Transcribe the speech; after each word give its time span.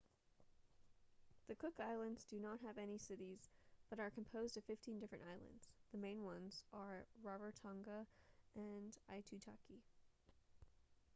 the 1.47 1.53
cook 1.55 1.79
islands 1.79 2.23
do 2.23 2.39
not 2.39 2.59
have 2.65 2.79
any 2.79 2.97
cities 2.97 3.51
but 3.87 3.99
are 3.99 4.09
composed 4.09 4.57
of 4.57 4.63
15 4.63 4.97
different 4.97 5.23
islands 5.27 5.67
the 5.91 5.97
main 5.99 6.23
ones 6.23 6.63
are 6.73 7.05
rarotonga 7.23 8.07
and 8.55 8.97
aitutaki 9.11 9.81